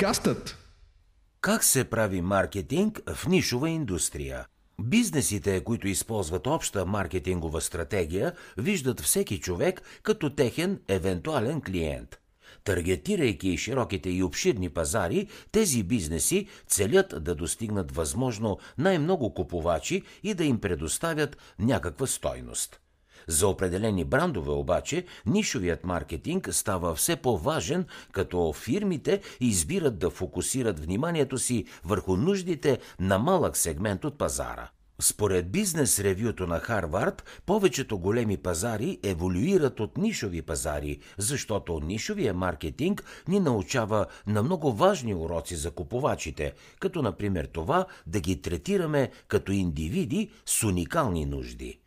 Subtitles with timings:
[0.00, 0.56] Подкастът
[1.40, 4.46] Как се прави маркетинг в нишова индустрия?
[4.82, 12.18] Бизнесите, които използват обща маркетингова стратегия, виждат всеки човек като техен евентуален клиент.
[12.64, 20.44] Таргетирайки широките и обширни пазари, тези бизнеси целят да достигнат възможно най-много купувачи и да
[20.44, 22.80] им предоставят някаква стойност.
[23.26, 31.38] За определени брандове обаче нишовият маркетинг става все по-важен, като фирмите избират да фокусират вниманието
[31.38, 34.70] си върху нуждите на малък сегмент от пазара.
[35.00, 43.04] Според бизнес ревюто на Харвард, повечето големи пазари еволюират от нишови пазари, защото нишовия маркетинг
[43.28, 49.52] ни научава на много важни уроци за купувачите, като например това да ги третираме като
[49.52, 51.79] индивиди с уникални нужди.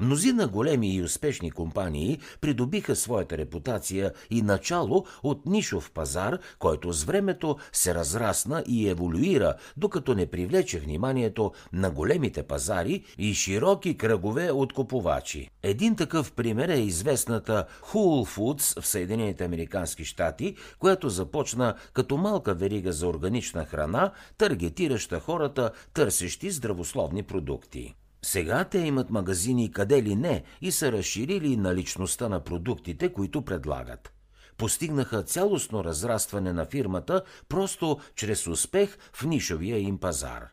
[0.00, 7.04] Мнозина големи и успешни компании придобиха своята репутация и начало от нишов пазар, който с
[7.04, 14.50] времето се разрасна и еволюира, докато не привлече вниманието на големите пазари и широки кръгове
[14.50, 15.50] от купувачи.
[15.62, 22.54] Един такъв пример е известната Whole Foods в Съединените Американски щати, която започна като малка
[22.54, 27.94] верига за органична храна, таргетираща хората, търсещи здравословни продукти.
[28.22, 34.12] Сега те имат магазини къде ли не и са разширили наличността на продуктите, които предлагат.
[34.56, 40.48] Постигнаха цялостно разрастване на фирмата просто чрез успех в нишовия им пазар.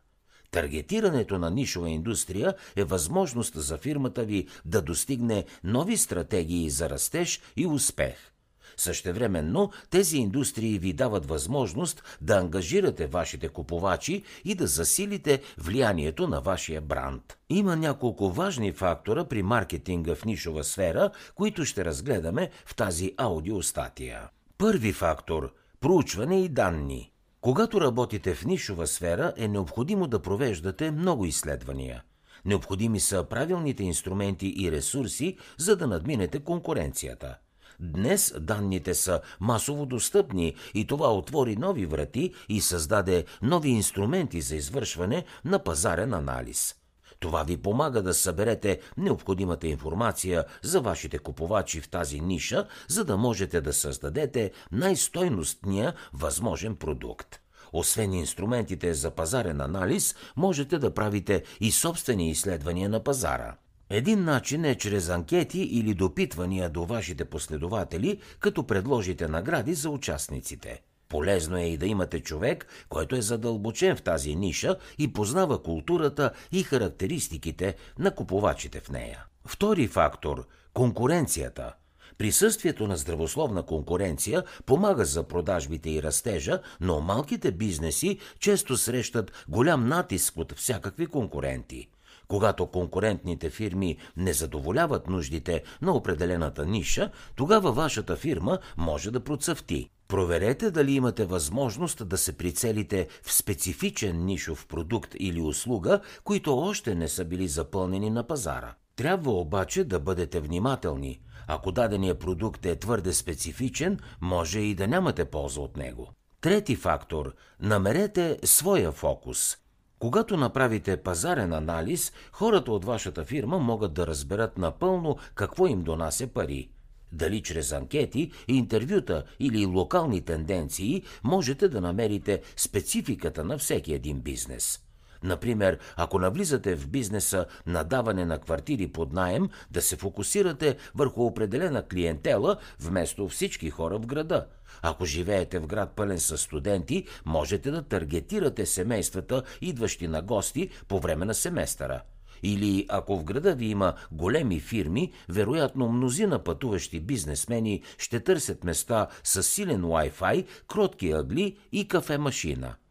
[0.51, 7.41] Таргетирането на нишова индустрия е възможност за фирмата ви да достигне нови стратегии за растеж
[7.55, 8.15] и успех–
[8.79, 16.41] Същевременно тези индустрии ви дават възможност да ангажирате вашите купувачи и да засилите влиянието на
[16.41, 17.37] вашия бранд.
[17.49, 24.29] Има няколко важни фактора при маркетинга в нишова сфера, които ще разгледаме в тази аудиостатия.
[24.57, 27.11] Първи фактор– проучване и данни.
[27.41, 32.03] Когато работите в нишова сфера, е необходимо да провеждате много изследвания.
[32.45, 37.37] Необходими са правилните инструменти и ресурси, за да надминете конкуренцията–
[37.79, 44.55] Днес данните са масово достъпни и това отвори нови врати и създаде нови инструменти за
[44.55, 46.75] извършване на пазарен анализ.
[47.19, 53.17] Това ви помага да съберете необходимата информация за вашите купувачи в тази ниша, за да
[53.17, 57.39] можете да създадете най-стойностния възможен продукт.
[57.73, 63.55] Освен инструментите за пазарен анализ, можете да правите и собствени изследвания на пазара–
[63.89, 70.81] един начин е чрез анкети или допитвания до вашите последователи, като предложите награди за участниците.
[71.09, 76.31] Полезно е и да имате човек, който е задълбочен в тази ниша и познава културата
[76.51, 79.25] и характеристиките на купувачите в нея.
[79.45, 81.73] Втори фактор– конкуренцията.
[82.17, 89.87] Присъствието на здравословна конкуренция помага за продажбите и растежа, но малките бизнеси често срещат голям
[89.87, 91.89] натиск от всякакви конкуренти–
[92.27, 99.89] когато конкурентните фирми не задоволяват нуждите на определената ниша, тогава вашата фирма може да процъфти.
[100.07, 106.95] Проверете дали имате възможност да се прицелите в специфичен нишов продукт или услуга, които още
[106.95, 108.75] не са били запълнени на пазара.
[108.95, 111.21] Трябва обаче да бъдете внимателни.
[111.47, 116.09] Ако дадения продукт е твърде специфичен, може и да нямате полза от него.
[116.41, 119.57] Трети фактор– намерете своя фокус.
[119.99, 126.27] Когато направите пазарен анализ, хората от вашата фирма могат да разберат напълно какво им донася
[126.27, 126.69] пари.
[127.11, 134.86] Дали чрез анкети, интервюта или локални тенденции можете да намерите спецификата на всеки един бизнес.
[135.23, 141.25] Например, ако навлизате в бизнеса на даване на квартири под найем, да се фокусирате върху
[141.25, 144.45] определена клиентела вместо всички хора в града.
[144.81, 150.99] Ако живеете в град пълен с студенти, можете да таргетирате семействата, идващи на гости по
[150.99, 152.01] време на семестъра.
[152.43, 159.07] Или ако в града ви има големи фирми, вероятно мнозина пътуващи бизнесмени ще търсят места
[159.23, 162.75] с силен Wi-Fi, кротки ъгли и кафе-машина–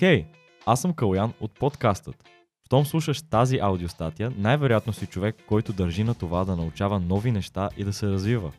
[0.00, 0.26] Хей,
[0.66, 2.24] аз съм Калян от подкастът.
[2.66, 7.68] Щом слушаш тази аудиостатия, най-вероятно си човек, който държи на това да научава нови неща
[7.76, 8.52] и да се развива.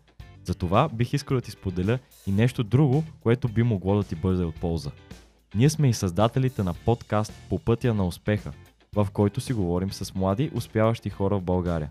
[0.44, 4.44] Затова бих искал да ти споделя и нещо друго, което би могло да ти бъде
[4.44, 4.92] от полза.
[5.56, 8.52] Ние сме и създателите на подкаст По пътя на успеха,
[8.96, 11.90] в който си говорим с млади, успяващи хора в България,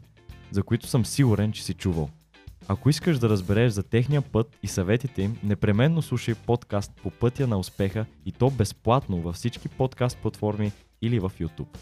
[0.51, 2.09] за които съм сигурен, че си чувал–
[2.69, 7.47] ако искаш да разбереш за техния път и съветите им, непременно слушай подкаст по пътя
[7.47, 10.73] на успеха и то безплатно във всички подкаст платформи
[11.03, 11.79] или в YouTube.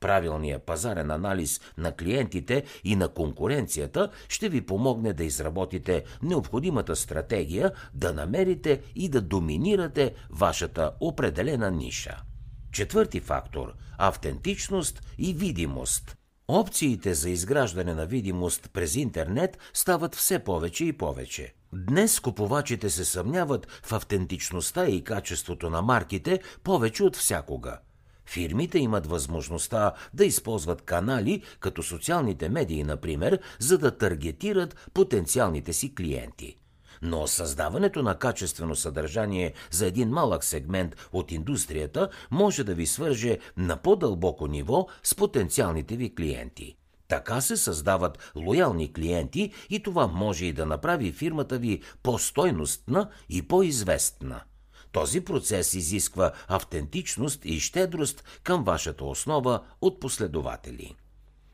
[0.00, 7.72] Правилният пазарен анализ на клиентите и на конкуренцията ще ви помогне да изработите необходимата стратегия,
[7.94, 12.22] да намерите и да доминирате вашата определена ниша.
[12.72, 16.16] Четвърти фактор– автентичност и видимост.
[16.48, 21.54] Опциите за изграждане на видимост през интернет стават все повече и повече.
[21.72, 27.78] Днес купувачите се съмняват в автентичността и качеството на марките повече от всякога.
[28.26, 35.94] Фирмите имат възможността да използват канали, като социалните медии, например, за да таргетират потенциалните си
[35.94, 36.56] клиенти.
[37.02, 43.38] Но създаването на качествено съдържание за един малък сегмент от индустрията може да ви свърже
[43.56, 46.76] на по-дълбоко ниво с потенциалните ви клиенти.
[47.08, 53.48] Така се създават лоялни клиенти и това може и да направи фирмата ви по-стойностна и
[53.48, 54.40] по-известна.
[54.92, 60.94] Този процес изисква автентичност и щедрост към вашата основа от последователи.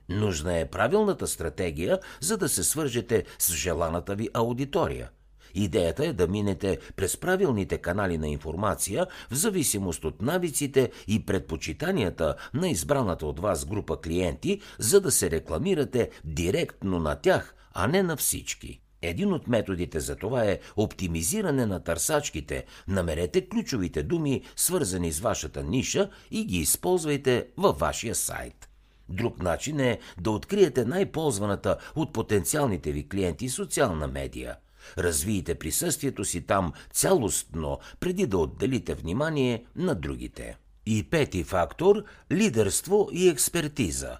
[0.09, 5.11] Нужна е правилната стратегия, за да се свържете с желаната ви аудитория–
[5.55, 12.35] Идеята е да минете през правилните канали на информация в зависимост от навиците и предпочитанията
[12.55, 18.03] на избраната от вас група клиенти, за да се рекламирате директно на тях, а не
[18.03, 18.81] на всички.
[19.03, 22.65] Един от методите за това е оптимизиране на търсачките.
[22.89, 28.69] Намерете ключовите думи, свързани с вашата ниша и ги използвайте във вашия сайт.
[29.09, 34.57] Друг начин е да откриете най-ползваната от потенциалните ви клиенти социална медия–
[34.99, 40.57] Развийте присъствието си там цялостно, преди да отделите внимание на другите.
[40.87, 44.19] И пети фактор– лидерство и експертиза.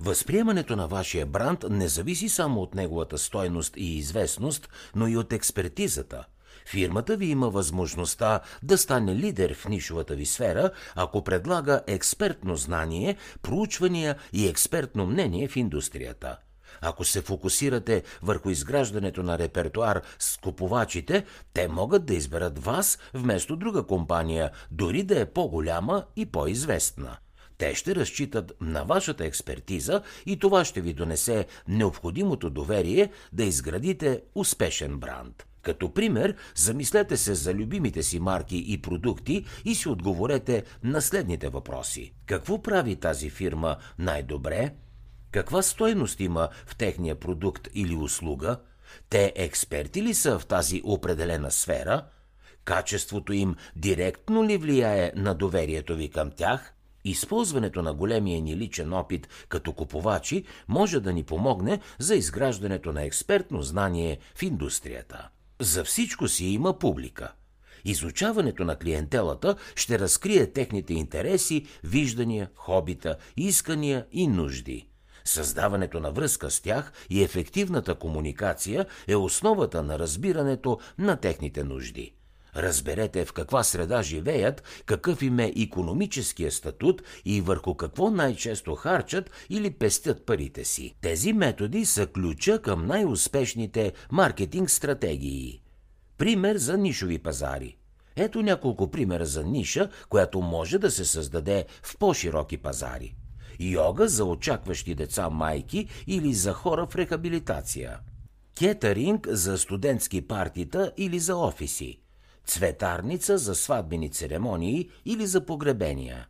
[0.00, 5.32] Възприемането на вашия бранд не зависи само от неговата стойност и известност, но и от
[5.32, 6.24] експертизата–
[6.66, 13.16] Фирмата ви има възможността да стане лидер в нишовата ви сфера, ако предлага експертно знание,
[13.42, 16.38] проучвания и експертно мнение в индустрията–
[16.80, 23.56] ако се фокусирате върху изграждането на репертуар с купувачите, те могат да изберат вас вместо
[23.56, 27.16] друга компания, дори да е по-голяма и по-известна.
[27.58, 34.22] Те ще разчитат на вашата експертиза и това ще ви донесе необходимото доверие да изградите
[34.34, 35.46] успешен бранд.
[35.62, 41.48] Като пример, замислете се за любимите си марки и продукти и си отговорете на следните
[41.48, 42.12] въпроси.
[42.26, 44.74] Какво прави тази фирма най-добре?
[45.30, 48.60] Каква стойност има в техния продукт или услуга?
[49.10, 52.04] Те експерти ли са в тази определена сфера?
[52.64, 56.74] Качеството им директно ли влияе на доверието ви към тях?
[57.04, 63.02] Използването на големия ни личен опит като купувачи може да ни помогне за изграждането на
[63.02, 65.28] експертно знание в индустрията.
[65.60, 67.32] За всичко си има публика.
[67.84, 74.86] Изучаването на клиентелата ще разкрие техните интереси, виждания, хобита, искания и нужди–
[75.24, 82.14] Създаването на връзка с тях и ефективната комуникация е основата на разбирането на техните нужди.
[82.56, 89.30] Разберете в каква среда живеят, какъв им е економическия статут и върху какво най-често харчат
[89.50, 90.94] или пестят парите си.
[91.00, 95.62] Тези методи са ключа към най-успешните маркетинг стратегии.
[96.18, 97.76] Пример за нишови пазари.
[98.16, 103.14] Ето няколко примера за ниша, която може да се създаде в по-широки пазари
[103.60, 107.98] йога за очакващи деца майки или за хора в рехабилитация,
[108.54, 112.00] кетеринг за студентски партита или за офиси,
[112.46, 116.26] цветарница за сватбени церемонии или за погребения.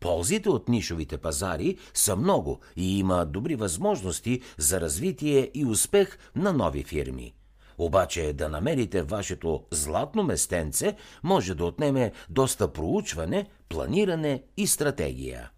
[0.00, 6.52] Ползите от нишовите пазари са много и има добри възможности за развитие и успех на
[6.52, 7.34] нови фирми.
[7.78, 15.50] Обаче да намерите вашето златно местенце може да отнеме доста проучване, планиране и стратегия.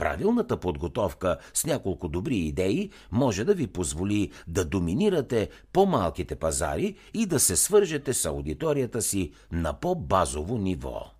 [0.00, 7.26] Правилната подготовка с няколко добри идеи може да ви позволи да доминирате по-малките пазари и
[7.26, 11.19] да се свържете с аудиторията си на по-базово ниво.